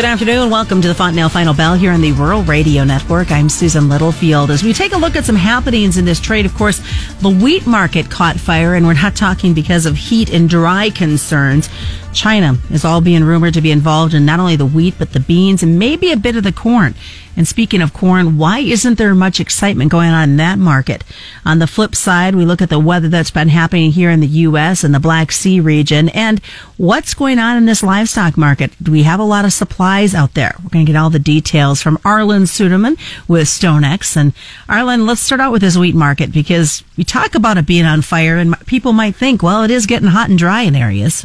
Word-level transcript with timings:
Good 0.00 0.08
afternoon. 0.08 0.48
Welcome 0.48 0.80
to 0.80 0.88
the 0.88 0.94
Fontanelle 0.94 1.28
Final 1.28 1.52
Bell 1.52 1.74
here 1.74 1.92
on 1.92 2.00
the 2.00 2.12
Rural 2.12 2.42
Radio 2.42 2.84
Network. 2.84 3.30
I'm 3.30 3.50
Susan 3.50 3.90
Littlefield. 3.90 4.50
As 4.50 4.62
we 4.62 4.72
take 4.72 4.94
a 4.94 4.96
look 4.96 5.14
at 5.14 5.26
some 5.26 5.36
happenings 5.36 5.98
in 5.98 6.06
this 6.06 6.18
trade, 6.18 6.46
of 6.46 6.54
course, 6.54 6.80
the 7.20 7.28
wheat 7.28 7.66
market 7.66 8.10
caught 8.10 8.40
fire, 8.40 8.74
and 8.74 8.86
we're 8.86 8.94
not 8.94 9.14
talking 9.14 9.52
because 9.52 9.84
of 9.84 9.96
heat 9.98 10.32
and 10.32 10.48
dry 10.48 10.88
concerns. 10.88 11.68
China 12.12 12.56
is 12.70 12.84
all 12.84 13.00
being 13.00 13.24
rumored 13.24 13.54
to 13.54 13.60
be 13.60 13.70
involved 13.70 14.14
in 14.14 14.24
not 14.26 14.40
only 14.40 14.56
the 14.56 14.66
wheat, 14.66 14.94
but 14.98 15.12
the 15.12 15.20
beans 15.20 15.62
and 15.62 15.78
maybe 15.78 16.10
a 16.10 16.16
bit 16.16 16.36
of 16.36 16.44
the 16.44 16.52
corn. 16.52 16.94
And 17.36 17.46
speaking 17.46 17.80
of 17.80 17.94
corn, 17.94 18.36
why 18.36 18.58
isn't 18.58 18.98
there 18.98 19.14
much 19.14 19.40
excitement 19.40 19.90
going 19.90 20.10
on 20.10 20.30
in 20.30 20.36
that 20.38 20.58
market? 20.58 21.04
On 21.46 21.58
the 21.58 21.66
flip 21.66 21.94
side, 21.94 22.34
we 22.34 22.44
look 22.44 22.60
at 22.60 22.68
the 22.68 22.78
weather 22.78 23.08
that's 23.08 23.30
been 23.30 23.48
happening 23.48 23.92
here 23.92 24.10
in 24.10 24.20
the 24.20 24.26
U.S. 24.26 24.84
and 24.84 24.92
the 24.92 25.00
Black 25.00 25.30
Sea 25.32 25.60
region 25.60 26.08
and 26.10 26.40
what's 26.76 27.14
going 27.14 27.38
on 27.38 27.56
in 27.56 27.66
this 27.66 27.82
livestock 27.82 28.36
market. 28.36 28.72
Do 28.82 28.92
we 28.92 29.04
have 29.04 29.20
a 29.20 29.24
lot 29.24 29.44
of 29.44 29.52
supplies 29.52 30.14
out 30.14 30.34
there? 30.34 30.54
We're 30.62 30.70
going 30.70 30.84
to 30.84 30.92
get 30.92 30.98
all 30.98 31.10
the 31.10 31.18
details 31.18 31.80
from 31.80 31.98
Arlan 31.98 32.42
Suderman 32.42 32.98
with 33.28 33.46
StoneX. 33.46 34.16
And 34.16 34.34
Arlan, 34.68 35.06
let's 35.06 35.20
start 35.20 35.40
out 35.40 35.52
with 35.52 35.62
this 35.62 35.76
wheat 35.76 35.94
market 35.94 36.32
because 36.32 36.82
we 36.96 37.04
talk 37.04 37.34
about 37.34 37.58
it 37.58 37.66
being 37.66 37.86
on 37.86 38.02
fire 38.02 38.36
and 38.36 38.58
people 38.66 38.92
might 38.92 39.14
think, 39.14 39.42
well, 39.42 39.62
it 39.62 39.70
is 39.70 39.86
getting 39.86 40.08
hot 40.08 40.28
and 40.28 40.38
dry 40.38 40.62
in 40.62 40.74
areas. 40.74 41.24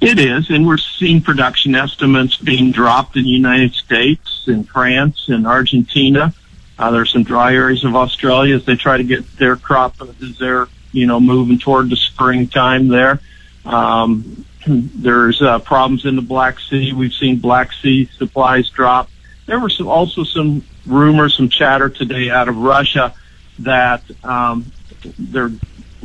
It 0.00 0.18
is, 0.18 0.50
and 0.50 0.66
we're 0.66 0.76
seeing 0.76 1.22
production 1.22 1.74
estimates 1.74 2.36
being 2.36 2.70
dropped 2.70 3.16
in 3.16 3.22
the 3.22 3.30
United 3.30 3.72
States, 3.72 4.44
in 4.46 4.64
France, 4.64 5.26
in 5.28 5.46
Argentina. 5.46 6.34
Uh, 6.78 6.90
there's 6.90 7.10
some 7.10 7.22
dry 7.22 7.54
areas 7.54 7.82
of 7.84 7.96
Australia 7.96 8.56
as 8.56 8.66
they 8.66 8.76
try 8.76 8.98
to 8.98 9.04
get 9.04 9.38
their 9.38 9.56
crop 9.56 9.94
as 10.02 10.38
they're, 10.38 10.68
you 10.92 11.06
know, 11.06 11.18
moving 11.18 11.58
toward 11.58 11.88
the 11.88 11.96
springtime 11.96 12.88
there. 12.88 13.20
Um, 13.64 14.44
there's 14.66 15.40
uh, 15.40 15.60
problems 15.60 16.04
in 16.04 16.14
the 16.14 16.22
Black 16.22 16.60
Sea. 16.60 16.92
We've 16.92 17.14
seen 17.14 17.38
Black 17.38 17.72
Sea 17.72 18.10
supplies 18.18 18.68
drop. 18.68 19.08
There 19.46 19.58
were 19.58 19.70
some, 19.70 19.88
also 19.88 20.24
some 20.24 20.62
rumors, 20.84 21.36
some 21.36 21.48
chatter 21.48 21.88
today 21.88 22.28
out 22.28 22.48
of 22.48 22.58
Russia 22.58 23.14
that 23.60 24.02
um, 24.22 24.70
they're 25.18 25.52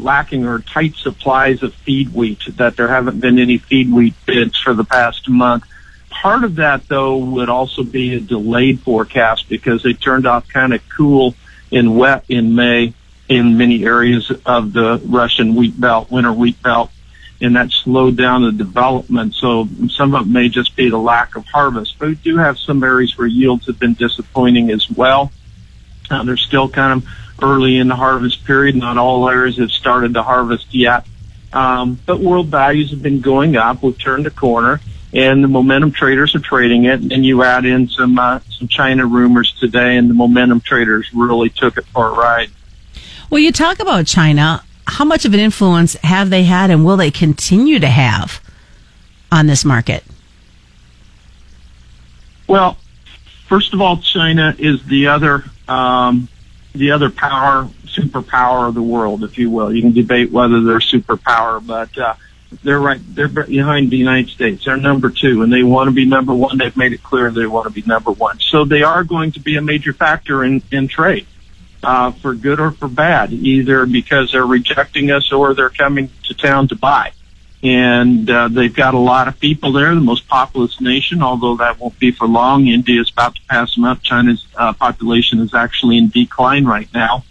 lacking 0.02 0.46
or 0.46 0.60
tight 0.60 0.96
supplies 0.96 1.64
of 1.64 1.74
feed 1.74 2.14
wheat, 2.14 2.40
that 2.58 2.76
there 2.76 2.88
haven't 2.88 3.20
been 3.20 3.40
any 3.40 3.58
feed 3.58 3.92
wheat 3.92 4.14
bids 4.26 4.60
for 4.60 4.74
the 4.74 4.84
past 4.84 5.30
month. 5.30 5.64
Part 6.10 6.44
of 6.44 6.56
that, 6.56 6.88
though, 6.88 7.18
would 7.18 7.50
also 7.50 7.84
be 7.84 8.16
a 8.16 8.20
delayed 8.20 8.82
forecast 8.82 9.50
because 9.50 9.86
it 9.86 10.02
turned 10.02 10.28
out 10.28 10.48
kind 10.50 10.74
of 10.74 10.82
cool 10.90 11.36
and 11.72 11.98
wet 11.98 12.26
in 12.28 12.54
May 12.54 12.94
in 13.30 13.58
many 13.58 13.86
areas 13.86 14.30
of 14.46 14.74
the 14.74 15.02
Russian 15.06 15.56
wheat 15.56 15.80
belt, 15.80 16.12
winter 16.12 16.34
wheat 16.34 16.62
belt, 16.62 16.92
and 17.40 17.56
that 17.56 17.72
slowed 17.72 18.18
down 18.18 18.44
the 18.44 18.52
development. 18.52 19.34
So 19.34 19.68
some 19.90 20.14
of 20.14 20.28
it 20.28 20.30
may 20.30 20.50
just 20.50 20.76
be 20.76 20.90
the 20.90 20.98
lack 20.98 21.36
of 21.36 21.46
harvest, 21.46 21.98
but 21.98 22.10
we 22.10 22.16
do 22.16 22.38
have 22.38 22.60
some 22.60 22.84
areas 22.84 23.18
where 23.18 23.28
yields 23.28 23.68
have 23.68 23.80
been 23.80 23.94
disappointing 23.94 24.70
as 24.70 24.90
well. 24.92 25.32
Uh, 26.10 26.24
they're 26.24 26.36
still 26.36 26.68
kind 26.68 27.02
of 27.02 27.10
early 27.42 27.78
in 27.78 27.88
the 27.88 27.96
harvest 27.96 28.46
period. 28.46 28.76
Not 28.76 28.98
all 28.98 29.30
areas 29.30 29.58
have 29.58 29.72
started 29.72 30.14
to 30.16 30.24
harvest 30.24 30.74
yet. 30.74 31.06
Um, 31.54 32.00
but 32.06 32.20
world 32.20 32.48
values 32.48 32.92
have 32.92 33.02
been 33.02 33.22
going 33.22 33.58
up. 33.58 33.84
We've 33.84 33.98
turned 33.98 34.26
a 34.26 34.30
corner, 34.30 34.80
and 35.14 35.44
the 35.44 35.48
momentum 35.48 35.92
traders 35.92 36.34
are 36.34 36.40
trading 36.40 36.86
it. 36.86 37.02
And 37.12 37.26
you 37.26 37.44
add 37.44 37.66
in 37.66 37.90
some 37.90 38.18
uh, 38.18 38.40
some 38.50 38.68
China 38.68 39.06
rumors 39.06 39.54
today, 39.60 39.98
and 39.98 40.10
the 40.10 40.14
momentum 40.14 40.62
traders 40.62 41.10
really 41.14 41.50
took 41.50 41.78
it 41.78 41.86
for 41.88 42.08
a 42.08 42.12
ride. 42.12 42.50
Well, 43.30 43.40
you 43.40 43.52
talk 43.52 43.80
about 43.80 44.08
China. 44.08 44.64
How 44.88 45.06
much 45.06 45.26
of 45.26 45.34
an 45.34 45.40
influence 45.40 45.94
have 46.04 46.30
they 46.30 46.44
had, 46.44 46.70
and 46.70 46.86
will 46.86 46.98
they 46.98 47.12
continue 47.12 47.80
to 47.80 47.88
have 47.88 48.42
on 49.32 49.48
this 49.48 49.64
market? 49.64 50.04
Well, 52.48 52.78
first 53.48 53.74
of 53.74 53.80
all, 53.80 53.98
China 53.98 54.54
is 54.58 54.84
the 54.84 55.08
other 55.08 55.46
um, 55.68 56.28
the 56.74 56.92
other 56.92 57.10
power, 57.10 57.70
superpower 57.86 58.68
of 58.68 58.74
the 58.76 58.82
world, 58.82 59.24
if 59.24 59.38
you 59.38 59.50
will. 59.50 59.74
You 59.74 59.82
can 59.82 59.94
debate 59.94 60.32
whether 60.32 60.62
they're 60.62 60.80
superpower, 60.80 61.66
but 61.66 61.96
uh, 61.98 62.16
they're 62.64 62.80
right. 62.80 63.00
They're 63.04 63.28
behind 63.28 63.92
the 63.92 63.98
United 63.98 64.30
States. 64.30 64.66
They're 64.66 64.78
number 64.78 65.10
two, 65.10 65.44
and 65.44 65.52
they 65.52 65.64
want 65.64 65.88
to 65.88 65.92
be 65.92 66.06
number 66.06 66.34
one. 66.34 66.58
They've 66.58 66.76
made 66.76 66.94
it 66.94 67.04
clear 67.04 67.32
they 67.32 67.46
want 67.46 67.68
to 67.68 67.74
be 67.74 67.84
number 67.88 68.12
one. 68.12 68.40
So 68.40 68.66
they 68.66 68.84
are 68.84 69.04
going 69.04 69.34
to 69.34 69.40
be 69.40 69.58
a 69.58 69.62
major 69.62 69.94
factor 69.94 70.44
in 70.44 70.62
in 70.72 70.88
trade, 70.88 71.28
uh, 71.84 72.12
for 72.12 72.34
good 72.34 72.60
or 72.60 72.72
for 72.72 72.88
bad, 72.88 73.34
either 73.34 73.86
because 73.86 74.32
they're 74.32 74.46
rejecting 74.46 75.12
us 75.12 75.32
or 75.32 75.54
they're 75.54 75.70
coming 75.70 76.10
to 76.24 76.34
town 76.34 76.68
to 76.70 76.76
buy 76.76 77.12
and 77.64 78.30
uh, 78.30 78.48
they've 78.48 78.74
got 78.74 78.96
a 78.96 79.00
lot 79.00 79.28
of 79.28 79.40
people 79.40 79.72
there, 79.72 79.94
the 79.94 80.02
most 80.02 80.28
populous 80.28 80.82
nation, 80.82 81.22
although 81.22 81.56
that 81.58 81.80
won't 81.80 81.98
be 82.00 82.12
for 82.12 82.28
long. 82.28 82.68
India 82.68 83.00
is 83.00 83.12
about 83.12 83.36
to 83.36 83.42
pass 83.48 83.76
them 83.76 83.84
up. 83.84 84.02
China's 84.02 84.46
uh, 84.56 84.74
population 84.74 85.40
is 85.40 85.54
actually 85.54 85.98
in 85.98 86.10
decline 86.10 86.66
right 86.66 86.90
now. 86.94 87.24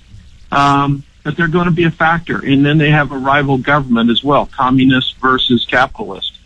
Um, 0.53 1.03
but 1.25 1.37
they're 1.37 1.49
going 1.49 1.67
to 1.67 1.73
be 1.73 1.85
a 1.85 1.91
factor. 1.91 2.39
And 2.45 2.65
then 2.65 2.79
they 2.79 2.91
have 2.91 3.13
a 3.13 3.19
rival 3.19 3.59
government 3.59 4.11
as 4.11 4.23
well, 4.23 4.47
communist 4.47 5.17
versus 5.19 5.67
capitalist. 5.67 6.39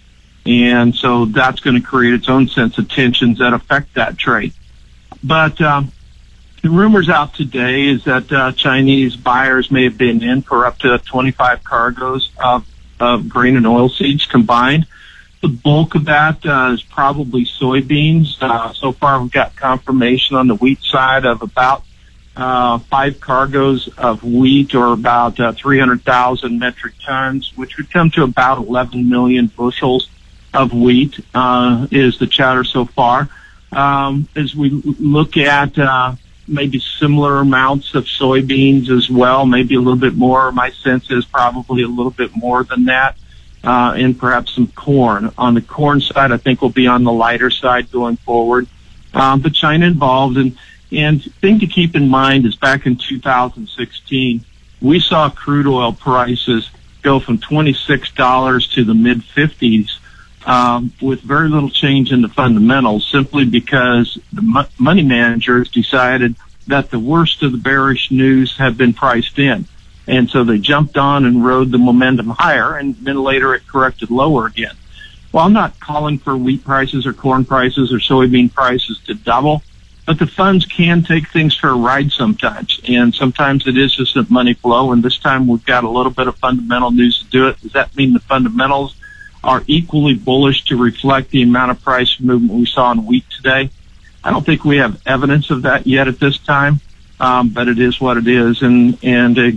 And 0.47 0.95
so 0.95 1.27
that's 1.27 1.61
going 1.61 1.77
to 1.77 1.87
create 1.87 2.15
its 2.15 2.29
own 2.29 2.49
sense 2.49 2.79
of 2.79 2.89
tensions 2.89 3.39
that 3.39 3.53
affect 3.53 3.95
that 3.95 4.19
trade. 4.19 4.53
But 5.23 5.61
um, 5.61 5.93
the 6.63 6.71
rumors 6.71 7.09
out 7.09 7.35
today 7.35 7.89
is 7.89 8.05
that 8.05 8.31
uh, 8.33 8.53
Chinese 8.53 9.17
buyers 9.17 9.71
may 9.71 9.85
have 9.85 9.97
been 9.97 10.23
in 10.23 10.43
for 10.43 10.67
up 10.67 10.79
to 10.79 10.99
25 10.99 11.65
cargoes 11.65 12.31
of 12.43 12.67
of 13.01 13.29
grain 13.29 13.57
and 13.57 13.67
oil 13.67 13.89
seeds 13.89 14.27
combined. 14.27 14.87
The 15.43 15.49
bulk 15.49 15.95
of 15.95 16.07
that 16.07 16.45
uh, 16.47 16.71
is 16.73 16.83
probably 16.83 17.45
soybeans. 17.45 18.41
Uh, 18.41 18.73
so 18.73 18.93
far, 18.93 19.21
we've 19.21 19.31
got 19.31 19.55
confirmation 19.57 20.37
on 20.37 20.49
the 20.49 20.55
wheat 20.55 20.81
side 20.83 21.27
of 21.27 21.43
about 21.43 21.85
uh, 22.37 22.79
five 22.79 23.21
cargoes 23.21 23.89
of 23.99 24.25
wheat, 24.25 24.75
or 24.75 24.93
about 24.93 25.39
uh, 25.39 25.53
300,000 25.53 26.59
metric 26.59 26.95
tons, 27.05 27.53
which 27.57 27.77
would 27.77 27.91
come 27.91 28.11
to 28.13 28.23
about 28.23 28.59
11 28.59 29.09
million 29.09 29.47
bushels 29.49 30.09
of 30.53 30.73
wheat. 30.73 31.21
Uh, 31.35 31.87
is 31.91 32.19
the 32.19 32.27
chatter 32.27 32.65
so 32.65 32.87
far? 32.87 33.29
Um, 33.71 34.29
as 34.35 34.55
we 34.55 34.71
look 34.71 35.37
at 35.37 35.79
uh, 35.79 36.15
maybe 36.47 36.79
similar 36.79 37.39
amounts 37.39 37.95
of 37.95 38.05
soybeans 38.05 38.91
as 38.91 39.11
well, 39.11 39.47
maybe 39.47 39.75
a 39.75 39.81
little 39.81 39.99
bit 39.99 40.15
more. 40.15 40.53
My 40.53 40.71
sense 40.71 41.11
is 41.11 41.25
probably 41.25 41.83
a 41.83 41.89
little 41.89 42.11
bit 42.11 42.37
more 42.37 42.65
than 42.65 42.87
that. 42.87 43.17
Uh, 43.63 43.95
and 43.97 44.19
perhaps 44.19 44.55
some 44.55 44.67
corn. 44.67 45.33
On 45.39 45.55
the 45.55 45.63
corn 45.63 45.99
side, 45.99 46.33
I 46.33 46.37
think 46.37 46.61
we'll 46.61 46.71
be 46.71 46.87
on 46.87 47.03
the 47.03 47.13
lighter 47.13 47.49
side 47.49 47.91
going 47.91 48.17
forward. 48.17 48.67
Um, 49.15 49.41
but 49.41 49.55
China 49.55 49.87
involved 49.87 50.37
and, 50.37 50.59
and 50.93 51.23
thing 51.37 51.61
to 51.61 51.67
keep 51.67 51.97
in 51.97 52.09
mind 52.09 52.45
is 52.45 52.57
back 52.57 52.85
in 52.85 52.97
2016, 52.97 54.45
we 54.83 55.01
saw 55.01 55.31
crude 55.31 55.67
oil 55.67 55.93
prices 55.93 56.69
go 57.01 57.21
from 57.21 57.39
$26 57.39 58.73
to 58.75 58.85
the 58.85 58.95
mid 58.95 59.23
50s 59.23 59.99
um, 60.47 60.93
with 61.01 61.21
very 61.21 61.49
little 61.49 61.71
change 61.71 62.13
in 62.13 62.23
the 62.23 62.29
fundamentals, 62.29 63.07
simply 63.11 63.45
because 63.45 64.19
the 64.33 64.43
mo- 64.43 64.67
money 64.79 65.03
managers 65.03 65.71
decided 65.71 66.37
that 66.67 66.91
the 66.91 66.99
worst 66.99 67.43
of 67.43 67.53
the 67.53 67.59
bearish 67.59 68.11
news 68.11 68.57
had 68.57 68.77
been 68.77 68.93
priced 68.93 69.39
in. 69.39 69.67
And 70.07 70.29
so 70.29 70.45
they 70.45 70.59
jumped 70.59 70.99
on 70.99 71.25
and 71.25 71.45
rode 71.45 71.71
the 71.71 71.79
momentum 71.79 72.29
higher, 72.31 72.77
and 72.77 72.95
then 72.97 73.23
later 73.23 73.55
it 73.55 73.67
corrected 73.67 74.11
lower 74.11 74.47
again. 74.47 74.77
Well, 75.33 75.45
I'm 75.45 75.53
not 75.53 75.81
calling 75.81 76.19
for 76.19 76.37
wheat 76.37 76.63
prices 76.63 77.07
or 77.07 77.13
corn 77.13 77.45
prices 77.45 77.93
or 77.93 77.99
soybean 77.99 78.53
prices 78.53 79.01
to 79.07 79.15
double, 79.15 79.63
but 80.07 80.19
the 80.19 80.27
funds 80.27 80.67
can 80.67 81.03
take 81.03 81.29
things 81.31 81.57
for 81.57 81.71
a 81.71 81.75
ride 81.75 82.13
sometimes. 82.13 82.81
And 82.87 83.15
sometimes 83.15 83.67
it 83.67 83.79
is 83.79 83.97
just 83.97 84.15
a 84.17 84.27
money 84.31 84.55
flow, 84.55 84.93
and 84.93 85.03
this 85.03 85.19
time 85.19 85.47
we've 85.47 85.65
got 85.65 85.85
a 85.85 85.89
little 85.89 86.13
bit 86.13 86.29
of 86.29 86.37
fundamental 86.37 86.91
news 86.91 87.21
to 87.21 87.25
do 87.31 87.49
it. 87.49 87.61
Does 87.63 87.73
that 87.73 87.97
mean 87.97 88.13
the 88.13 88.21
fundamentals 88.21 88.95
are 89.45 89.63
equally 89.67 90.15
bullish 90.15 90.65
to 90.65 90.77
reflect 90.77 91.31
the 91.31 91.43
amount 91.43 91.71
of 91.71 91.83
price 91.83 92.19
movement 92.21 92.53
we 92.53 92.67
saw 92.67 92.93
in 92.93 93.07
wheat 93.07 93.25
today. 93.31 93.71
I 94.23 94.31
don't 94.31 94.45
think 94.45 94.65
we 94.65 94.79
have 94.79 95.01
evidence 95.07 95.51
of 95.51 95.63
that 95.63 95.87
yet 95.87 96.09
at 96.09 96.19
this 96.19 96.39
time, 96.39 96.81
um, 97.21 97.51
but 97.51 97.69
it 97.69 97.79
is 97.79 98.01
what 98.01 98.17
it 98.17 98.27
is, 98.27 98.63
and 98.63 98.99
and 99.03 99.39
uh, 99.39 99.51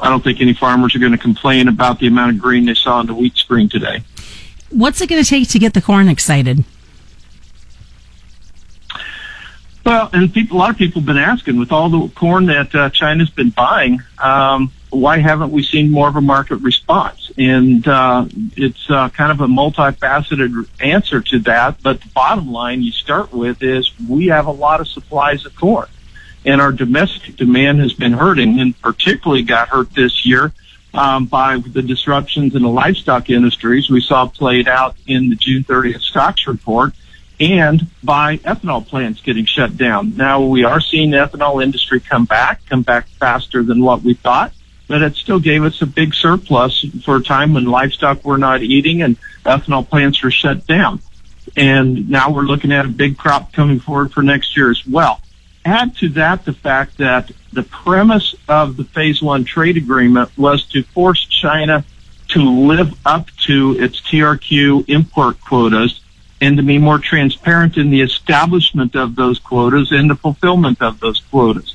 I 0.00 0.08
don't 0.08 0.24
think 0.24 0.40
any 0.40 0.54
farmers 0.54 0.94
are 0.96 0.98
going 0.98 1.12
to 1.12 1.18
complain 1.18 1.68
about 1.68 1.98
the 1.98 2.06
amount 2.06 2.36
of 2.36 2.40
green 2.40 2.64
they 2.64 2.74
saw 2.74 3.00
in 3.00 3.06
the 3.06 3.14
wheat 3.14 3.36
screen 3.36 3.68
today. 3.68 4.02
What's 4.70 5.00
it 5.00 5.08
going 5.08 5.22
to 5.22 5.28
take 5.28 5.48
to 5.50 5.58
get 5.58 5.74
the 5.74 5.82
corn 5.82 6.08
excited? 6.08 6.64
Well, 9.84 10.08
and 10.14 10.32
people, 10.32 10.56
a 10.56 10.58
lot 10.58 10.70
of 10.70 10.78
people 10.78 11.02
have 11.02 11.06
been 11.06 11.18
asking 11.18 11.58
with 11.58 11.70
all 11.70 11.90
the 11.90 12.08
corn 12.14 12.46
that 12.46 12.74
uh, 12.74 12.88
China's 12.90 13.28
been 13.28 13.50
buying. 13.50 14.02
Um, 14.18 14.72
why 14.94 15.18
haven't 15.18 15.50
we 15.50 15.62
seen 15.62 15.90
more 15.90 16.08
of 16.08 16.16
a 16.16 16.20
market 16.20 16.56
response? 16.56 17.30
And 17.36 17.86
uh, 17.86 18.26
it's 18.56 18.90
uh, 18.90 19.08
kind 19.10 19.32
of 19.32 19.40
a 19.40 19.46
multifaceted 19.46 20.68
answer 20.80 21.20
to 21.20 21.38
that. 21.40 21.82
But 21.82 22.00
the 22.00 22.08
bottom 22.08 22.52
line 22.52 22.82
you 22.82 22.92
start 22.92 23.32
with 23.32 23.62
is 23.62 23.90
we 24.08 24.26
have 24.26 24.46
a 24.46 24.52
lot 24.52 24.80
of 24.80 24.88
supplies 24.88 25.44
of 25.44 25.54
corn, 25.56 25.88
and 26.44 26.60
our 26.60 26.72
domestic 26.72 27.36
demand 27.36 27.80
has 27.80 27.92
been 27.92 28.12
hurting, 28.12 28.60
and 28.60 28.80
particularly 28.80 29.42
got 29.42 29.68
hurt 29.68 29.92
this 29.94 30.24
year 30.24 30.52
um, 30.94 31.26
by 31.26 31.58
the 31.58 31.82
disruptions 31.82 32.54
in 32.54 32.62
the 32.62 32.68
livestock 32.68 33.28
industries 33.28 33.90
we 33.90 34.00
saw 34.00 34.26
played 34.26 34.68
out 34.68 34.96
in 35.06 35.28
the 35.28 35.36
June 35.36 35.64
30th 35.64 36.00
stocks 36.00 36.46
report 36.46 36.94
and 37.40 37.88
by 38.02 38.36
ethanol 38.38 38.86
plants 38.86 39.20
getting 39.20 39.44
shut 39.44 39.76
down. 39.76 40.16
Now 40.16 40.42
we 40.42 40.64
are 40.64 40.80
seeing 40.80 41.10
the 41.10 41.16
ethanol 41.16 41.62
industry 41.62 42.00
come 42.00 42.24
back, 42.26 42.64
come 42.66 42.82
back 42.82 43.08
faster 43.08 43.62
than 43.62 43.82
what 43.82 44.02
we 44.02 44.14
thought, 44.14 44.52
but 44.86 45.02
it 45.02 45.14
still 45.16 45.40
gave 45.40 45.64
us 45.64 45.80
a 45.82 45.86
big 45.86 46.14
surplus 46.14 46.84
for 47.04 47.16
a 47.16 47.22
time 47.22 47.54
when 47.54 47.64
livestock 47.64 48.24
were 48.24 48.38
not 48.38 48.62
eating 48.62 49.02
and 49.02 49.16
ethanol 49.44 49.88
plants 49.88 50.22
were 50.22 50.30
shut 50.30 50.66
down. 50.66 51.00
And 51.56 52.10
now 52.10 52.30
we're 52.30 52.42
looking 52.42 52.72
at 52.72 52.84
a 52.84 52.88
big 52.88 53.16
crop 53.16 53.52
coming 53.52 53.80
forward 53.80 54.12
for 54.12 54.22
next 54.22 54.56
year 54.56 54.70
as 54.70 54.86
well. 54.86 55.20
Add 55.64 55.96
to 55.98 56.08
that 56.10 56.44
the 56.44 56.52
fact 56.52 56.98
that 56.98 57.30
the 57.52 57.62
premise 57.62 58.34
of 58.48 58.76
the 58.76 58.84
phase 58.84 59.22
one 59.22 59.44
trade 59.44 59.76
agreement 59.76 60.36
was 60.36 60.64
to 60.68 60.82
force 60.82 61.24
China 61.26 61.84
to 62.28 62.42
live 62.42 62.94
up 63.06 63.30
to 63.46 63.76
its 63.78 64.00
TRQ 64.00 64.88
import 64.88 65.40
quotas 65.40 66.00
and 66.40 66.56
to 66.56 66.62
be 66.62 66.78
more 66.78 66.98
transparent 66.98 67.76
in 67.76 67.90
the 67.90 68.02
establishment 68.02 68.94
of 68.94 69.16
those 69.16 69.38
quotas 69.38 69.92
and 69.92 70.10
the 70.10 70.14
fulfillment 70.14 70.82
of 70.82 71.00
those 71.00 71.20
quotas. 71.30 71.74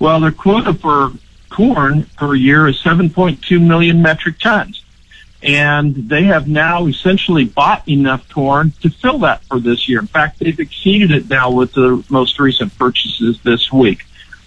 Well, 0.00 0.18
their 0.20 0.32
quota 0.32 0.74
for 0.74 1.12
corn 1.50 2.04
per 2.16 2.34
year 2.34 2.66
is 2.68 2.80
7.2 2.80 3.60
million 3.60 4.00
metric 4.00 4.38
tons. 4.38 4.84
And 5.42 5.94
they 5.94 6.24
have 6.24 6.48
now 6.48 6.86
essentially 6.86 7.44
bought 7.44 7.88
enough 7.88 8.28
corn 8.28 8.72
to 8.82 8.90
fill 8.90 9.18
that 9.20 9.42
for 9.44 9.58
this 9.58 9.88
year. 9.88 10.00
In 10.00 10.06
fact, 10.06 10.38
they've 10.38 10.58
exceeded 10.58 11.10
it 11.10 11.30
now 11.30 11.50
with 11.50 11.72
the 11.72 12.04
most 12.10 12.38
recent 12.38 12.76
purchases 12.78 13.40
this 13.42 13.72
week. 13.72 14.04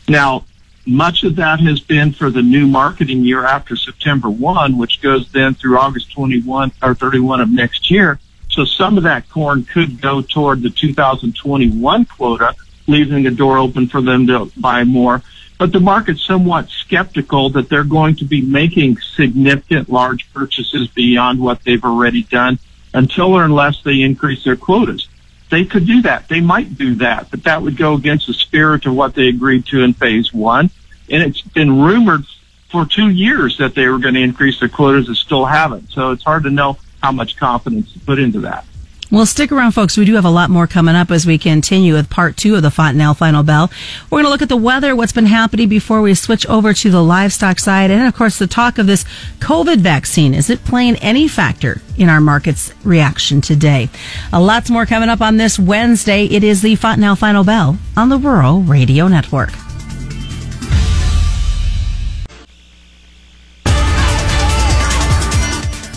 Now, 0.07 0.45
much 0.85 1.23
of 1.23 1.37
that 1.37 1.59
has 1.61 1.79
been 1.79 2.11
for 2.11 2.29
the 2.29 2.41
new 2.41 2.67
marketing 2.67 3.23
year 3.23 3.45
after 3.45 3.75
September 3.75 4.29
1, 4.29 4.77
which 4.77 5.01
goes 5.01 5.31
then 5.31 5.55
through 5.55 5.77
August 5.77 6.11
21 6.11 6.71
or 6.81 6.93
31 6.93 7.41
of 7.41 7.49
next 7.49 7.89
year. 7.89 8.19
So 8.49 8.65
some 8.65 8.97
of 8.97 9.03
that 9.03 9.29
corn 9.29 9.63
could 9.65 9.99
go 9.99 10.21
toward 10.21 10.61
the 10.61 10.69
2021 10.69 12.05
quota, 12.05 12.53
leaving 12.85 13.23
the 13.23 13.31
door 13.31 13.57
open 13.57 13.87
for 13.87 14.01
them 14.01 14.27
to 14.27 14.51
buy 14.57 14.83
more. 14.83 15.23
But 15.57 15.71
the 15.71 15.79
market's 15.79 16.25
somewhat 16.25 16.69
skeptical 16.69 17.49
that 17.51 17.69
they're 17.69 17.83
going 17.83 18.15
to 18.15 18.25
be 18.25 18.41
making 18.41 18.97
significant 19.15 19.89
large 19.89 20.31
purchases 20.33 20.87
beyond 20.89 21.39
what 21.39 21.63
they've 21.63 21.83
already 21.83 22.23
done 22.23 22.59
until 22.93 23.33
or 23.33 23.43
unless 23.43 23.81
they 23.83 24.01
increase 24.01 24.43
their 24.43 24.55
quotas. 24.55 25.07
They 25.49 25.65
could 25.65 25.85
do 25.85 26.01
that. 26.01 26.27
They 26.27 26.41
might 26.41 26.77
do 26.77 26.95
that, 26.95 27.29
but 27.29 27.43
that 27.43 27.61
would 27.61 27.77
go 27.77 27.93
against 27.93 28.27
the 28.27 28.33
spirit 28.33 28.85
of 28.85 28.95
what 28.95 29.13
they 29.13 29.27
agreed 29.27 29.65
to 29.67 29.83
in 29.83 29.93
phase 29.93 30.33
one. 30.33 30.71
And 31.09 31.21
it's 31.21 31.41
been 31.41 31.81
rumored 31.81 32.25
for 32.71 32.85
two 32.85 33.09
years 33.09 33.57
that 33.59 33.75
they 33.75 33.87
were 33.87 33.99
going 33.99 34.15
to 34.15 34.21
increase 34.21 34.59
their 34.59 34.69
quotas 34.69 35.07
and 35.07 35.15
still 35.15 35.45
haven't. 35.45 35.91
So 35.91 36.11
it's 36.11 36.23
hard 36.23 36.43
to 36.43 36.49
know 36.49 36.77
how 37.03 37.11
much 37.11 37.37
confidence 37.37 37.93
to 37.93 37.99
put 37.99 38.17
into 38.17 38.39
that. 38.41 38.65
Well, 39.13 39.27
stick 39.27 39.51
around, 39.51 39.73
folks. 39.73 39.95
We 39.95 40.05
do 40.05 40.15
have 40.15 40.25
a 40.25 40.31
lot 40.31 40.49
more 40.49 40.65
coming 40.65 40.95
up 40.95 41.11
as 41.11 41.23
we 41.23 41.37
continue 41.37 41.93
with 41.93 42.09
part 42.09 42.35
two 42.35 42.55
of 42.55 42.63
the 42.63 42.71
Fontanelle 42.71 43.13
Final 43.13 43.43
Bell. 43.43 43.69
We're 44.09 44.15
going 44.15 44.23
to 44.23 44.31
look 44.31 44.41
at 44.41 44.49
the 44.49 44.57
weather, 44.57 44.95
what's 44.95 45.11
been 45.11 45.27
happening 45.27 45.69
before 45.69 46.01
we 46.01 46.15
switch 46.15 46.47
over 46.47 46.73
to 46.73 46.89
the 46.89 47.03
livestock 47.03 47.59
side, 47.59 47.91
and 47.91 48.07
of 48.07 48.15
course, 48.15 48.39
the 48.39 48.47
talk 48.47 48.79
of 48.79 48.87
this 48.87 49.05
COVID 49.37 49.81
vaccine. 49.81 50.33
Is 50.33 50.49
it 50.49 50.65
playing 50.65 50.95
any 50.95 51.27
factor 51.27 51.79
in 51.95 52.09
our 52.09 52.21
market's 52.21 52.73
reaction 52.83 53.39
today? 53.39 53.87
A 54.33 54.41
lots 54.41 54.71
more 54.71 54.87
coming 54.87 55.09
up 55.09 55.21
on 55.21 55.37
this 55.37 55.59
Wednesday. 55.59 56.25
It 56.25 56.43
is 56.43 56.63
the 56.63 56.75
Fontanelle 56.75 57.15
Final 57.15 57.43
Bell 57.43 57.77
on 57.95 58.09
the 58.09 58.17
Rural 58.17 58.61
Radio 58.61 59.07
Network. 59.07 59.51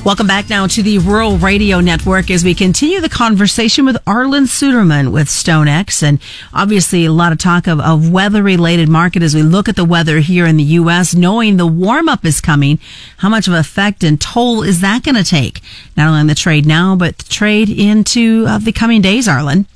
Welcome 0.06 0.29
back 0.29 0.49
now 0.49 0.69
to 0.69 0.85
the 0.85 0.99
Rural 0.99 1.37
Radio 1.37 1.81
Network 1.81 2.31
as 2.31 2.44
we 2.44 2.55
continue 2.55 3.00
the 3.00 3.08
conversation 3.08 3.85
with 3.85 3.97
Arlan 4.05 4.44
Suderman 4.44 5.11
with 5.11 5.26
StoneX. 5.26 6.00
And 6.00 6.20
obviously 6.55 7.06
a 7.06 7.12
lot 7.12 7.32
of 7.32 7.38
talk 7.38 7.67
of, 7.67 7.81
of 7.81 8.12
weather 8.12 8.41
related 8.41 8.88
market 8.88 9.25
as 9.25 9.35
we 9.35 9.43
look 9.43 9.69
at 9.69 9.75
the 9.75 9.85
weather 9.85 10.20
here 10.20 10.47
in 10.47 10.58
the 10.58 10.62
U.S., 10.62 11.12
knowing 11.12 11.56
the 11.56 11.67
warm 11.67 12.08
up 12.08 12.25
is 12.25 12.41
coming. 12.41 12.79
How 13.17 13.29
much 13.29 13.49
of 13.49 13.55
effect 13.55 14.05
and 14.05 14.20
toll 14.20 14.62
is 14.62 14.81
that 14.81 15.03
going 15.03 15.17
to 15.17 15.25
take? 15.25 15.61
Not 15.97 16.06
only 16.06 16.20
on 16.20 16.29
the 16.29 16.37
trade 16.37 16.67
now, 16.67 16.94
but 16.94 17.19
the 17.19 17.25
trade 17.25 17.69
into 17.69 18.44
uh, 18.47 18.58
the 18.58 18.70
coming 18.70 19.03
days, 19.03 19.26
Arlan. 19.26 19.67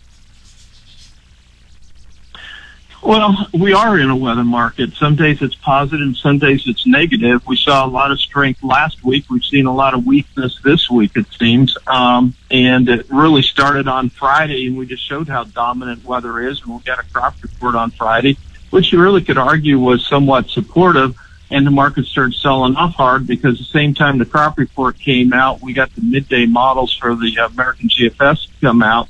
Well, 3.02 3.48
we 3.54 3.72
are 3.72 3.98
in 3.98 4.10
a 4.10 4.16
weather 4.16 4.44
market. 4.44 4.92
Some 4.92 5.16
days 5.16 5.40
it's 5.40 5.54
positive, 5.54 6.18
some 6.18 6.38
days 6.38 6.64
it's 6.66 6.86
negative. 6.86 7.46
We 7.46 7.56
saw 7.56 7.86
a 7.86 7.88
lot 7.88 8.10
of 8.10 8.20
strength 8.20 8.62
last 8.62 9.02
week. 9.02 9.24
We've 9.30 9.44
seen 9.44 9.64
a 9.64 9.74
lot 9.74 9.94
of 9.94 10.04
weakness 10.04 10.60
this 10.62 10.90
week, 10.90 11.12
it 11.16 11.26
seems. 11.38 11.78
Um, 11.86 12.34
and 12.50 12.90
it 12.90 13.06
really 13.08 13.40
started 13.40 13.88
on 13.88 14.10
Friday, 14.10 14.66
and 14.66 14.76
we 14.76 14.84
just 14.84 15.02
showed 15.02 15.28
how 15.28 15.44
dominant 15.44 16.04
weather 16.04 16.40
is. 16.40 16.60
And 16.60 16.70
we'll 16.70 16.80
get 16.80 16.98
a 16.98 17.02
crop 17.04 17.36
report 17.42 17.74
on 17.74 17.90
Friday, 17.90 18.36
which 18.68 18.92
you 18.92 19.00
really 19.00 19.22
could 19.22 19.38
argue 19.38 19.78
was 19.78 20.06
somewhat 20.06 20.50
supportive. 20.50 21.16
And 21.50 21.66
the 21.66 21.70
market 21.70 22.04
started 22.04 22.34
selling 22.34 22.76
off 22.76 22.94
hard 22.94 23.26
because 23.26 23.58
the 23.58 23.64
same 23.64 23.94
time 23.94 24.18
the 24.18 24.26
crop 24.26 24.58
report 24.58 24.98
came 24.98 25.32
out, 25.32 25.62
we 25.62 25.72
got 25.72 25.92
the 25.96 26.02
midday 26.02 26.44
models 26.44 26.94
for 26.94 27.16
the 27.16 27.34
American 27.36 27.88
GFS 27.88 28.46
come 28.60 28.82
out, 28.82 29.08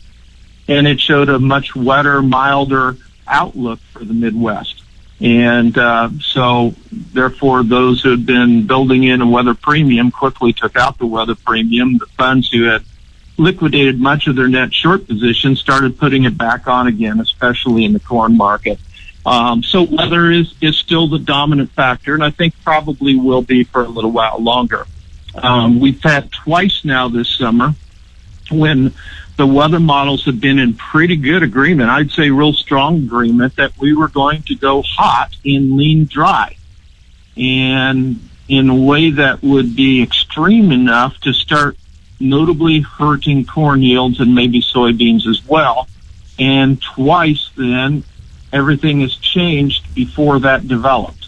and 0.69 0.87
it 0.87 1.01
showed 1.01 1.29
a 1.29 1.39
much 1.39 1.75
wetter, 1.75 2.23
milder 2.23 2.97
outlook 3.31 3.81
for 3.93 4.05
the 4.05 4.15
Midwest. 4.15 4.83
And 5.21 5.77
uh, 5.77 6.11
so, 6.21 6.75
therefore, 6.91 7.63
those 7.63 8.03
who 8.03 8.11
had 8.11 8.25
been 8.25 8.67
building 8.67 9.05
in 9.05 9.21
a 9.21 9.27
weather 9.27 9.55
premium 9.55 10.11
quickly 10.11 10.55
took 10.55 10.77
out 10.77 10.99
the 10.99 11.07
weather 11.07 11.35
premium. 11.35 11.99
The 11.99 12.07
funds 12.07 12.51
who 12.51 12.65
had 12.65 12.83
liquidated 13.37 14.01
much 14.01 14.27
of 14.27 14.37
their 14.37 14.49
net 14.49 14.73
short 14.73 15.07
position 15.07 15.57
started 15.57 15.99
putting 15.99 16.25
it 16.25 16.39
back 16.39 16.67
on 16.67 16.87
again, 16.87 17.21
especially 17.21 17.85
in 17.85 17.93
the 17.93 18.01
corn 18.01 18.37
market. 18.37 18.79
Um, 19.27 19.63
so 19.63 19.83
weather 19.83 20.31
is, 20.31 20.55
is 20.63 20.79
still 20.79 21.07
the 21.07 21.19
dominant 21.19 21.71
factor, 21.73 22.15
and 22.15 22.25
I 22.25 22.31
think 22.31 22.55
probably 22.65 23.17
will 23.17 23.43
be 23.43 23.65
for 23.65 23.85
a 23.85 23.89
little 23.89 24.13
while 24.13 24.39
longer. 24.41 24.87
Um, 25.35 25.81
we've 25.81 26.03
had 26.03 26.33
twice 26.33 26.85
now 26.85 27.09
this 27.09 27.29
summer 27.29 27.75
when 28.51 28.95
the 29.41 29.47
weather 29.47 29.81
models 29.81 30.27
have 30.27 30.39
been 30.39 30.59
in 30.59 30.75
pretty 30.75 31.17
good 31.17 31.43
agreement. 31.43 31.89
I'd 31.89 32.11
say 32.11 32.29
real 32.29 32.53
strong 32.53 32.97
agreement 32.97 33.57
that 33.57 33.73
we 33.79 33.95
were 33.95 34.09
going 34.09 34.43
to 34.43 34.55
go 34.55 34.83
hot 34.83 35.35
and 35.47 35.79
lean 35.79 36.05
dry 36.05 36.57
and 37.39 38.21
in 38.49 38.69
a 38.69 38.75
way 38.75 39.13
that 39.13 39.43
would 39.43 39.75
be 39.75 40.03
extreme 40.03 40.71
enough 40.71 41.17
to 41.23 41.33
start 41.33 41.79
notably 42.21 42.81
hurting 42.81 43.47
corn 43.47 43.81
yields 43.81 44.21
and 44.21 44.35
maybe 44.35 44.61
soybeans 44.61 45.27
as 45.27 45.43
well. 45.47 45.89
And 46.39 46.79
twice 46.83 47.49
then 47.57 48.05
everything 48.53 49.01
has 49.01 49.17
changed 49.17 49.95
before 49.95 50.41
that 50.41 50.69
developed. 50.69 51.20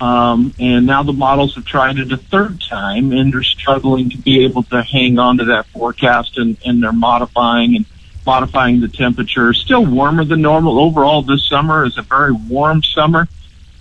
Um, 0.00 0.54
and 0.58 0.86
now 0.86 1.02
the 1.02 1.12
models 1.12 1.54
have 1.56 1.66
tried 1.66 1.98
it 1.98 2.10
a 2.10 2.16
third 2.16 2.60
time 2.60 3.12
and 3.12 3.32
they're 3.32 3.42
struggling 3.42 4.08
to 4.10 4.16
be 4.16 4.44
able 4.44 4.62
to 4.64 4.82
hang 4.82 5.18
on 5.18 5.36
to 5.38 5.44
that 5.46 5.66
forecast 5.66 6.38
and, 6.38 6.56
and 6.64 6.82
they're 6.82 6.92
modifying 6.92 7.76
and 7.76 7.84
modifying 8.24 8.80
the 8.80 8.88
temperature. 8.88 9.52
Still 9.52 9.84
warmer 9.84 10.24
than 10.24 10.40
normal. 10.40 10.78
Overall, 10.78 11.20
this 11.20 11.46
summer 11.46 11.84
is 11.84 11.98
a 11.98 12.02
very 12.02 12.32
warm 12.32 12.82
summer, 12.82 13.28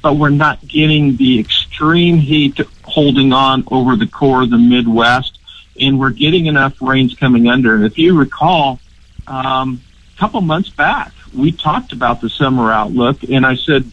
but 0.01 0.17
we're 0.17 0.29
not 0.29 0.65
getting 0.67 1.15
the 1.15 1.39
extreme 1.39 2.17
heat 2.17 2.59
holding 2.83 3.31
on 3.31 3.63
over 3.71 3.95
the 3.95 4.07
core 4.07 4.43
of 4.43 4.49
the 4.49 4.57
Midwest 4.57 5.39
and 5.79 5.97
we're 5.97 6.09
getting 6.09 6.47
enough 6.47 6.81
rains 6.81 7.13
coming 7.13 7.47
under. 7.47 7.75
And 7.75 7.85
if 7.85 7.97
you 7.97 8.17
recall, 8.17 8.79
um, 9.27 9.81
a 10.15 10.19
couple 10.19 10.41
months 10.41 10.69
back, 10.69 11.13
we 11.33 11.53
talked 11.53 11.93
about 11.93 12.19
the 12.19 12.29
summer 12.29 12.71
outlook 12.71 13.23
and 13.23 13.45
I 13.45 13.55
said, 13.55 13.89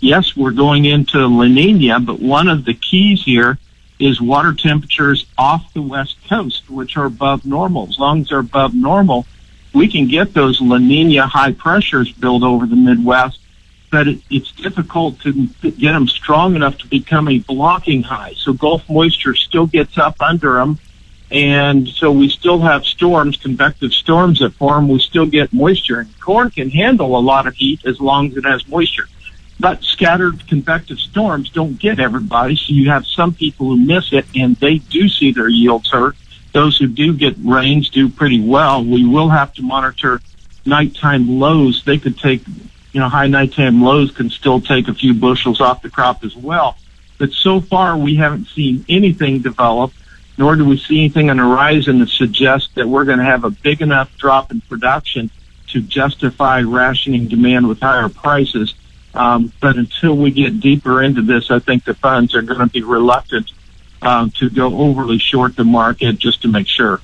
yes, 0.00 0.36
we're 0.36 0.50
going 0.50 0.86
into 0.86 1.26
La 1.26 1.46
Nina, 1.46 2.00
but 2.00 2.20
one 2.20 2.48
of 2.48 2.64
the 2.64 2.74
keys 2.74 3.22
here 3.22 3.58
is 3.98 4.20
water 4.20 4.54
temperatures 4.54 5.26
off 5.36 5.72
the 5.74 5.82
west 5.82 6.16
coast, 6.28 6.68
which 6.70 6.96
are 6.96 7.04
above 7.04 7.44
normal. 7.44 7.88
As 7.88 7.98
long 7.98 8.22
as 8.22 8.28
they're 8.28 8.38
above 8.38 8.74
normal, 8.74 9.26
we 9.74 9.88
can 9.88 10.08
get 10.08 10.32
those 10.32 10.60
La 10.60 10.78
Nina 10.78 11.26
high 11.26 11.52
pressures 11.52 12.10
built 12.10 12.42
over 12.42 12.66
the 12.66 12.76
Midwest, 12.76 13.38
but 13.90 14.08
it, 14.08 14.20
it's 14.30 14.52
difficult 14.52 15.20
to 15.20 15.46
get 15.62 15.92
them 15.92 16.08
strong 16.08 16.56
enough 16.56 16.78
to 16.78 16.86
become 16.86 17.28
a 17.28 17.38
blocking 17.40 18.02
high. 18.02 18.32
So 18.36 18.52
Gulf 18.52 18.88
moisture 18.88 19.34
still 19.34 19.66
gets 19.66 19.98
up 19.98 20.20
under 20.20 20.54
them. 20.54 20.78
And 21.32 21.86
so 21.86 22.10
we 22.10 22.28
still 22.28 22.58
have 22.58 22.84
storms, 22.84 23.36
convective 23.36 23.92
storms 23.92 24.40
that 24.40 24.52
form. 24.54 24.88
We 24.88 24.98
still 24.98 25.26
get 25.26 25.52
moisture. 25.52 26.00
And 26.00 26.20
corn 26.20 26.50
can 26.50 26.70
handle 26.70 27.16
a 27.16 27.20
lot 27.20 27.46
of 27.46 27.54
heat 27.54 27.84
as 27.84 28.00
long 28.00 28.32
as 28.32 28.36
it 28.36 28.44
has 28.44 28.66
moisture. 28.66 29.06
But 29.60 29.84
scattered 29.84 30.48
convective 30.48 30.98
storms 30.98 31.50
don't 31.50 31.78
get 31.78 32.00
everybody, 32.00 32.56
so 32.56 32.72
you 32.72 32.88
have 32.88 33.06
some 33.06 33.34
people 33.34 33.66
who 33.66 33.76
miss 33.76 34.10
it, 34.10 34.24
and 34.34 34.56
they 34.56 34.78
do 34.78 35.06
see 35.06 35.32
their 35.32 35.50
yields 35.50 35.90
hurt. 35.90 36.16
Those 36.52 36.78
who 36.78 36.86
do 36.86 37.12
get 37.12 37.36
rains 37.44 37.90
do 37.90 38.08
pretty 38.08 38.40
well. 38.40 38.82
We 38.82 39.06
will 39.06 39.28
have 39.28 39.52
to 39.54 39.62
monitor 39.62 40.22
nighttime 40.64 41.38
lows. 41.38 41.84
They 41.84 41.98
could 41.98 42.18
take, 42.18 42.42
you 42.92 43.00
know, 43.00 43.10
high 43.10 43.26
nighttime 43.26 43.82
lows 43.82 44.12
can 44.12 44.30
still 44.30 44.62
take 44.62 44.88
a 44.88 44.94
few 44.94 45.12
bushels 45.12 45.60
off 45.60 45.82
the 45.82 45.90
crop 45.90 46.24
as 46.24 46.34
well. 46.34 46.78
But 47.18 47.32
so 47.32 47.60
far, 47.60 47.98
we 47.98 48.14
haven't 48.16 48.46
seen 48.46 48.86
anything 48.88 49.40
develop, 49.40 49.92
nor 50.38 50.56
do 50.56 50.64
we 50.64 50.78
see 50.78 51.00
anything 51.00 51.28
on 51.28 51.36
the 51.36 51.42
horizon 51.42 51.98
that 51.98 52.08
suggests 52.08 52.70
that 52.76 52.88
we're 52.88 53.04
going 53.04 53.18
to 53.18 53.24
have 53.24 53.44
a 53.44 53.50
big 53.50 53.82
enough 53.82 54.16
drop 54.16 54.50
in 54.50 54.62
production 54.62 55.30
to 55.68 55.82
justify 55.82 56.62
rationing 56.62 57.28
demand 57.28 57.68
with 57.68 57.80
higher 57.80 58.08
prices. 58.08 58.74
Um, 59.14 59.52
but 59.60 59.76
until 59.76 60.16
we 60.16 60.30
get 60.30 60.60
deeper 60.60 61.02
into 61.02 61.22
this, 61.22 61.50
I 61.50 61.58
think 61.58 61.84
the 61.84 61.94
funds 61.94 62.34
are 62.34 62.42
going 62.42 62.60
to 62.60 62.66
be 62.66 62.82
reluctant 62.82 63.50
um, 64.02 64.30
to 64.32 64.48
go 64.50 64.76
overly 64.78 65.18
short 65.18 65.56
the 65.56 65.64
market 65.64 66.18
just 66.18 66.42
to 66.42 66.48
make 66.48 66.68
sure. 66.68 67.00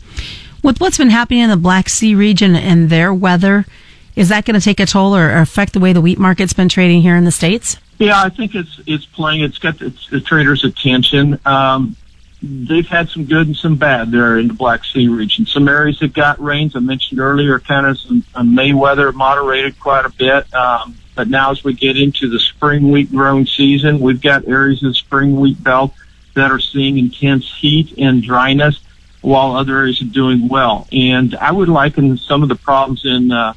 With 0.62 0.80
what's 0.80 0.98
been 0.98 1.10
happening 1.10 1.40
in 1.40 1.50
the 1.50 1.56
Black 1.56 1.88
Sea 1.88 2.14
region 2.14 2.56
and 2.56 2.90
their 2.90 3.12
weather, 3.12 3.66
is 4.14 4.30
that 4.30 4.44
going 4.44 4.58
to 4.58 4.64
take 4.64 4.80
a 4.80 4.86
toll 4.86 5.14
or 5.14 5.30
affect 5.30 5.72
the 5.72 5.80
way 5.80 5.92
the 5.92 6.00
wheat 6.00 6.18
market's 6.18 6.52
been 6.52 6.68
trading 6.68 7.02
here 7.02 7.16
in 7.16 7.24
the 7.24 7.30
states? 7.30 7.76
Yeah, 7.98 8.20
I 8.20 8.28
think 8.28 8.54
it's 8.54 8.80
it's 8.86 9.06
playing. 9.06 9.42
It's 9.42 9.58
got 9.58 9.80
it's 9.80 10.08
the 10.08 10.20
traders' 10.20 10.64
attention. 10.64 11.38
Um, 11.46 11.96
they've 12.42 12.86
had 12.86 13.08
some 13.08 13.24
good 13.24 13.46
and 13.46 13.56
some 13.56 13.76
bad 13.76 14.10
there 14.10 14.38
in 14.38 14.48
the 14.48 14.54
Black 14.54 14.84
Sea 14.84 15.08
region. 15.08 15.46
Some 15.46 15.68
areas 15.68 15.98
that 16.00 16.12
got 16.12 16.40
rains 16.42 16.76
I 16.76 16.80
mentioned 16.80 17.20
earlier, 17.20 17.58
kind 17.58 17.86
of 17.86 17.98
some 17.98 18.24
uh, 18.34 18.42
May 18.42 18.74
weather 18.74 19.12
moderated 19.12 19.78
quite 19.80 20.04
a 20.04 20.10
bit. 20.10 20.52
Um, 20.54 20.96
but 21.16 21.28
now 21.28 21.50
as 21.50 21.64
we 21.64 21.72
get 21.72 21.96
into 21.96 22.28
the 22.28 22.38
spring 22.38 22.90
wheat 22.90 23.10
growing 23.10 23.46
season, 23.46 23.98
we've 23.98 24.20
got 24.20 24.46
areas 24.46 24.82
of 24.82 24.90
the 24.90 24.94
spring 24.94 25.40
wheat 25.40 25.62
belt 25.64 25.92
that 26.34 26.52
are 26.52 26.60
seeing 26.60 26.98
intense 26.98 27.52
heat 27.58 27.94
and 27.98 28.22
dryness, 28.22 28.78
while 29.22 29.56
other 29.56 29.78
areas 29.78 30.00
are 30.02 30.04
doing 30.04 30.46
well. 30.46 30.86
And 30.92 31.34
I 31.36 31.50
would 31.50 31.68
liken 31.68 32.18
some 32.18 32.42
of 32.42 32.50
the 32.50 32.54
problems 32.54 33.04
in 33.04 33.32
uh, 33.32 33.54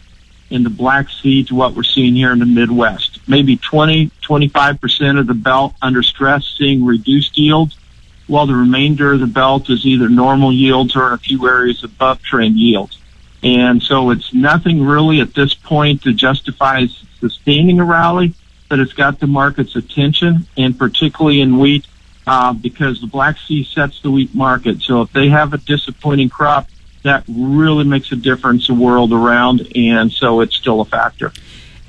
in 0.50 0.64
the 0.64 0.70
Black 0.70 1.10
Sea 1.10 1.44
to 1.44 1.54
what 1.54 1.76
we're 1.76 1.84
seeing 1.84 2.16
here 2.16 2.32
in 2.32 2.40
the 2.40 2.46
Midwest. 2.46 3.20
Maybe 3.28 3.56
20, 3.58 4.10
25% 4.24 5.20
of 5.20 5.28
the 5.28 5.36
belt 5.36 5.76
under 5.82 6.02
stress 6.02 6.56
seeing 6.58 6.84
reduced 6.84 7.38
yields, 7.38 7.78
while 8.26 8.48
the 8.48 8.56
remainder 8.56 9.14
of 9.14 9.20
the 9.20 9.28
belt 9.28 9.70
is 9.70 9.86
either 9.86 10.10
normal 10.10 10.52
yields 10.52 10.96
or 10.96 11.08
in 11.08 11.14
a 11.14 11.18
few 11.18 11.48
areas 11.48 11.84
above 11.84 12.22
trend 12.24 12.56
yields. 12.58 12.99
And 13.44 13.82
so 13.82 14.10
it's 14.10 14.34
nothing 14.34 14.84
really 14.84 15.22
at 15.22 15.34
this 15.34 15.54
point 15.54 16.04
to 16.04 16.14
justify 16.14 16.86
sustaining 17.20 17.80
a 17.80 17.86
rally, 17.86 18.34
but 18.68 18.80
it's 18.80 18.94
got 18.94 19.20
the 19.20 19.28
market's 19.28 19.76
attention, 19.76 20.48
and 20.58 20.78
particularly 20.78 21.42
in 21.42 21.58
wheat, 21.58 21.88
uh, 22.28 22.54
because 22.54 23.02
the 23.02 23.08
Black 23.08 23.38
Sea 23.38 23.64
sets 23.64 24.02
the 24.02 24.12
wheat 24.12 24.36
market. 24.36 24.82
So 24.82 25.02
if 25.02 25.14
they 25.14 25.30
have 25.30 25.54
a 25.54 25.58
disappointing 25.58 26.30
crop, 26.30 26.68
that 27.04 27.24
really 27.30 27.86
makes 27.86 28.12
a 28.12 28.16
difference 28.16 28.68
the 28.68 28.74
world 28.74 29.14
around, 29.14 29.72
and 29.76 30.12
so 30.12 30.42
it's 30.42 30.56
still 30.56 30.82
a 30.82 30.86
factor. 30.86 31.32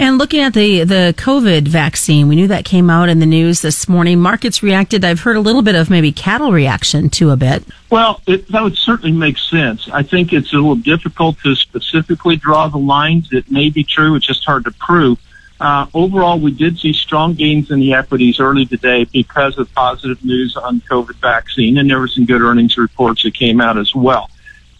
And 0.00 0.16
looking 0.16 0.40
at 0.40 0.54
the, 0.54 0.84
the 0.84 1.14
COVID 1.18 1.68
vaccine, 1.68 2.26
we 2.26 2.34
knew 2.34 2.48
that 2.48 2.64
came 2.64 2.88
out 2.88 3.10
in 3.10 3.18
the 3.18 3.26
news 3.26 3.60
this 3.60 3.86
morning. 3.86 4.18
Markets 4.18 4.62
reacted. 4.62 5.04
I've 5.04 5.20
heard 5.20 5.36
a 5.36 5.40
little 5.40 5.60
bit 5.60 5.74
of 5.74 5.90
maybe 5.90 6.10
cattle 6.10 6.52
reaction 6.52 7.10
to 7.10 7.28
a 7.32 7.36
bit. 7.36 7.64
Well, 7.90 8.22
it, 8.26 8.48
that 8.48 8.62
would 8.62 8.78
certainly 8.78 9.12
make 9.12 9.36
sense. 9.36 9.90
I 9.90 10.02
think 10.02 10.32
it's 10.32 10.54
a 10.54 10.56
little 10.56 10.74
difficult 10.74 11.38
to 11.40 11.54
specifically 11.54 12.36
draw 12.36 12.68
the 12.68 12.78
lines. 12.78 13.28
It 13.30 13.50
may 13.50 13.68
be 13.68 13.84
true. 13.84 14.14
It's 14.14 14.26
just 14.26 14.42
hard 14.46 14.64
to 14.64 14.70
prove. 14.70 15.18
Uh, 15.60 15.84
overall, 15.92 16.40
we 16.40 16.52
did 16.52 16.78
see 16.78 16.94
strong 16.94 17.34
gains 17.34 17.70
in 17.70 17.78
the 17.78 17.92
equities 17.92 18.40
early 18.40 18.64
today 18.64 19.04
because 19.04 19.58
of 19.58 19.70
positive 19.74 20.24
news 20.24 20.56
on 20.56 20.80
COVID 20.80 21.16
vaccine, 21.16 21.76
and 21.76 21.90
there 21.90 22.00
were 22.00 22.08
some 22.08 22.24
good 22.24 22.40
earnings 22.40 22.78
reports 22.78 23.22
that 23.24 23.34
came 23.34 23.60
out 23.60 23.76
as 23.76 23.94
well 23.94 24.30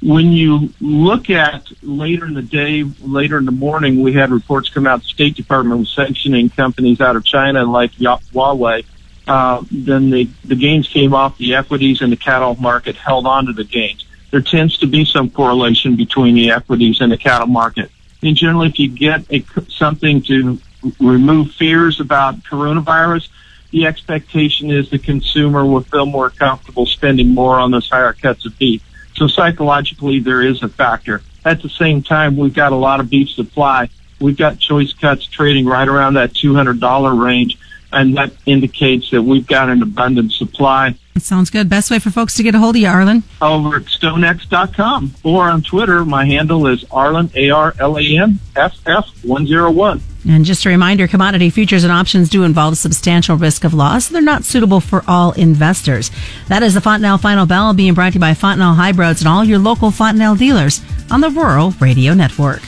when 0.03 0.33
you 0.33 0.73
look 0.81 1.29
at 1.29 1.67
later 1.83 2.27
in 2.27 2.35
the 2.35 2.43
day, 2.43 2.85
later 3.01 3.37
in 3.39 3.45
the 3.45 3.53
morning, 3.53 4.03
we 4.03 4.15
had 4.15 4.31
reports 4.31 4.71
come 4.71 4.87
out. 4.87 5.03
The 5.03 5.09
State 5.09 5.37
Department 5.37 5.81
was 5.81 5.91
sanctioning 5.91 6.49
companies 6.49 7.01
out 7.01 7.17
of 7.17 7.25
China 7.25 7.65
like 7.65 7.93
Huawei. 7.93 8.85
Uh, 9.29 9.63
then 9.71 10.11
the, 10.11 10.29
the 10.45 10.57
gains 10.57 10.89
came 10.89 11.15
off 11.15 11.37
the 11.39 11.55
equities 11.55 12.01
and 12.01 12.11
the 12.11 12.17
cattle 12.17 12.57
market 12.57 12.97
held 12.97 13.27
on 13.27 13.47
to 13.47 13.53
the 13.53 13.65
gains. 13.65 14.07
There 14.31 14.41
tends 14.41 14.79
to 14.79 14.87
be 14.87 15.05
some 15.05 15.31
correlation 15.31 15.97
between 15.97 16.35
the 16.35 16.51
equities 16.51 17.01
and 17.01 17.13
the 17.13 17.19
cattle 17.19 17.47
market. 17.47 17.91
And 18.23 18.37
generally, 18.37 18.69
if 18.69 18.79
you 18.79 18.89
get 18.89 19.25
a, 19.31 19.45
something 19.69 20.23
to 20.23 20.59
remove 20.99 21.53
fears 21.53 22.01
about 22.01 22.37
coronavirus, 22.41 23.29
the 23.71 23.87
expectation 23.87 24.71
is 24.71 24.91
the 24.91 24.99
consumer 24.99 25.65
will 25.65 25.83
feel 25.83 26.07
more 26.07 26.31
comfortable 26.31 26.87
spending 26.87 27.29
more 27.29 27.59
on 27.59 27.71
those 27.71 27.89
higher 27.89 28.13
cuts 28.15 28.47
of 28.47 28.59
beef. 28.59 28.83
So 29.21 29.27
psychologically, 29.27 30.19
there 30.19 30.41
is 30.41 30.63
a 30.63 30.69
factor. 30.71 31.21
At 31.45 31.61
the 31.61 31.69
same 31.69 32.03
time, 32.03 32.39
we've 32.39 32.55
got 32.55 32.73
a 32.73 32.77
lot 32.77 33.01
of 33.01 33.11
beef 33.11 33.29
supply. 33.29 33.91
We've 34.19 34.37
got 34.37 34.59
choice 34.59 34.95
cuts 34.95 35.27
trading 35.27 35.67
right 35.67 35.87
around 35.87 36.15
that 36.15 36.33
$200 36.33 37.23
range, 37.23 37.59
and 37.93 38.17
that 38.17 38.33
indicates 38.47 39.11
that 39.11 39.23
we've 39.23 39.47
got 39.47 39.69
an 39.69 39.83
abundant 39.83 40.33
supply. 40.33 40.95
It 41.15 41.23
sounds 41.23 41.51
good. 41.51 41.69
Best 41.69 41.91
way 41.91 41.99
for 41.99 42.11
folks 42.11 42.35
to 42.37 42.43
get 42.43 42.55
a 42.55 42.59
hold 42.59 42.77
of 42.77 42.83
you, 42.83 42.89
Arlan? 42.89 43.23
Over 43.43 43.77
at 43.77 43.83
stonex.com 43.83 45.15
or 45.23 45.51
on 45.51 45.63
Twitter. 45.63 46.05
My 46.05 46.25
handle 46.25 46.67
is 46.67 46.85
Arlan, 46.85 47.35
A-R-L-A-N, 47.35 48.39
F-F-101. 48.57 50.01
And 50.29 50.45
just 50.45 50.65
a 50.65 50.69
reminder, 50.69 51.09
commodity 51.09 51.51
futures 51.51 51.85
and 51.85 51.93
options 51.93 52.29
do 52.29 52.43
involve 52.45 52.77
substantial 52.77 53.37
risk 53.37 53.65
of 53.65 53.75
loss. 53.75 54.09
They're 54.09 54.23
not 54.23 54.45
suitable 54.45 54.81
for 54.81 55.03
all 55.09 55.33
investors. 55.33 56.11
That 56.49 56.63
is 56.63 56.75
the 56.75 56.81
Fontanelle 56.81 57.19
Final 57.19 57.47
Bell 57.47 57.75
being 57.75 57.95
brought 57.95 58.13
to 58.13 58.15
you 58.15 58.21
by 58.21 58.35
Fontanelle 58.35 58.75
Hybrids 58.75 59.21
and 59.21 59.29
all 59.29 59.45
your 59.45 59.59
local 59.59 59.91
Fontanelle 59.91 60.37
dealers 60.37 60.81
on 61.11 61.21
the 61.21 61.31
Rural 61.31 61.73
Radio 61.81 62.15
Network. 62.15 62.63